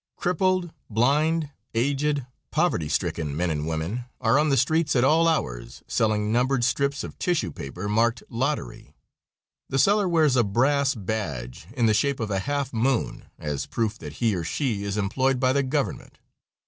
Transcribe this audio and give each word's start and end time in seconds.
Crippled, 0.15 0.73
blind, 0.89 1.51
aged, 1.75 2.25
poverty 2.49 2.89
stricken 2.89 3.37
men 3.37 3.51
and 3.51 3.67
women 3.67 4.05
are 4.19 4.39
on 4.39 4.49
the 4.49 4.57
streets 4.57 4.95
at 4.95 5.03
all 5.03 5.27
hours 5.27 5.83
selling 5.87 6.31
numbered 6.31 6.63
strips 6.63 7.03
of 7.03 7.19
tissue 7.19 7.51
paper 7.51 7.87
marked 7.87 8.23
"Lottery." 8.27 8.95
The 9.69 9.77
seller 9.77 10.09
wears 10.09 10.35
a 10.35 10.43
brass 10.43 10.95
badge 10.95 11.67
in 11.73 11.85
the 11.85 11.93
shape 11.93 12.19
of 12.19 12.31
a 12.31 12.39
half 12.39 12.73
moon 12.73 13.25
as 13.37 13.67
proof 13.67 13.99
that 13.99 14.13
he 14.13 14.33
or 14.33 14.43
she 14.43 14.83
is 14.83 14.97
employed 14.97 15.39
by 15.39 15.53
the 15.53 15.61
government. 15.61 16.17